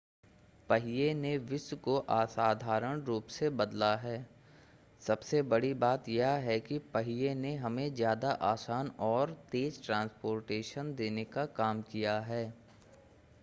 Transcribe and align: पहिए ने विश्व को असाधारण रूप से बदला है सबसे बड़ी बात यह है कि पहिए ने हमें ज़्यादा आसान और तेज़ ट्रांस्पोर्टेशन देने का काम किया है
पहिए 0.69 1.13
ने 1.13 1.37
विश्व 1.39 1.75
को 1.77 1.95
असाधारण 2.11 3.01
रूप 3.01 3.27
से 3.29 3.49
बदला 3.51 3.93
है 3.97 4.15
सबसे 5.01 5.41
बड़ी 5.51 5.73
बात 5.83 6.09
यह 6.09 6.31
है 6.45 6.59
कि 6.59 6.79
पहिए 6.93 7.35
ने 7.35 7.55
हमें 7.57 7.93
ज़्यादा 7.93 8.31
आसान 8.49 8.91
और 9.01 9.37
तेज़ 9.51 9.81
ट्रांस्पोर्टेशन 9.83 10.93
देने 10.95 11.23
का 11.27 11.45
काम 11.55 11.81
किया 11.83 12.19
है 12.23 12.43